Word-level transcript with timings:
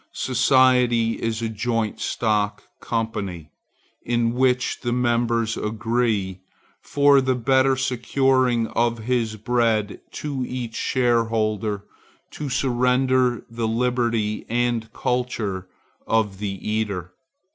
Society 0.13 1.11
is 1.21 1.43
a 1.43 1.47
joint 1.49 1.99
stock 1.99 2.63
company, 2.79 3.51
in 4.01 4.33
which 4.33 4.79
the 4.81 4.91
members 4.91 5.55
agree, 5.57 6.39
for 6.81 7.21
the 7.21 7.35
better 7.35 7.75
securing 7.75 8.65
of 8.69 8.97
his 9.03 9.35
bread 9.35 10.01
to 10.09 10.43
each 10.47 10.73
shareholder, 10.73 11.83
to 12.31 12.49
surrender 12.49 13.45
the 13.47 13.67
liberty 13.67 14.43
and 14.49 14.91
culture 14.91 15.67
of 16.07 16.39
the 16.39 16.57
eater. 16.67 17.13